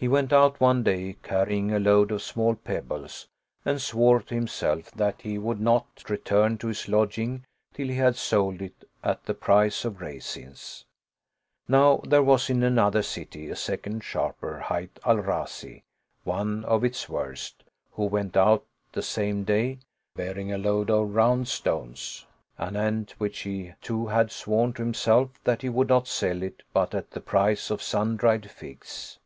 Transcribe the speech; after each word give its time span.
He 0.00 0.06
went 0.06 0.32
out 0.32 0.60
one 0.60 0.84
day, 0.84 1.16
carrying 1.24 1.72
a 1.72 1.80
load 1.80 2.12
of 2.12 2.22
small 2.22 2.54
pebbles, 2.54 3.26
and 3.64 3.82
swore 3.82 4.20
to 4.22 4.32
himself 4.36 4.92
that 4.92 5.22
he 5.22 5.38
would 5.38 5.60
not 5.60 6.08
return 6.08 6.56
to 6.58 6.68
his 6.68 6.86
lodging 6.88 7.44
till 7.74 7.88
he 7.88 7.96
had 7.96 8.14
sold 8.14 8.62
it 8.62 8.88
at 9.02 9.24
the 9.24 9.34
price 9.34 9.84
of 9.84 10.00
raisins. 10.00 10.84
Now 11.66 11.98
there 12.06 12.22
was 12.22 12.48
in 12.48 12.62
another 12.62 13.02
city 13.02 13.50
a 13.50 13.56
second 13.56 14.04
sharper, 14.04 14.60
hight 14.60 15.00
Al 15.04 15.16
Razi 15.16 15.82
one 16.22 16.64
of 16.66 16.84
its 16.84 17.08
worst, 17.08 17.64
who 17.90 18.04
went 18.04 18.36
out 18.36 18.64
the 18.92 19.02
same 19.02 19.42
day, 19.42 19.80
bearing 20.14 20.52
a 20.52 20.58
load 20.58 20.90
of 20.90 21.12
round 21.12 21.48
stones, 21.48 22.24
anent 22.56 23.16
which 23.18 23.40
he 23.40 23.72
too 23.82 24.06
had 24.06 24.30
sworn 24.30 24.74
to 24.74 24.82
himself 24.82 25.40
that 25.42 25.62
he 25.62 25.68
would 25.68 25.88
not 25.88 26.06
sell 26.06 26.40
it 26.44 26.62
but 26.72 26.94
at 26.94 27.10
the 27.10 27.20
price 27.20 27.68
of 27.68 27.82
sun 27.82 28.16
dried 28.16 28.48
figs. 28.48 29.18